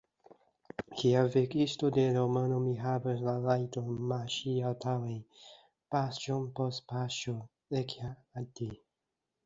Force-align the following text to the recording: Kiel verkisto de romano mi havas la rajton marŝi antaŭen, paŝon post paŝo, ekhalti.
Kiel 1.01 1.27
verkisto 1.35 1.91
de 1.97 2.05
romano 2.15 2.57
mi 2.63 2.73
havas 2.85 3.21
la 3.29 3.37
rajton 3.45 3.93
marŝi 4.13 4.57
antaŭen, 4.73 5.15
paŝon 5.95 6.53
post 6.61 6.87
paŝo, 6.95 7.39
ekhalti. 7.85 8.75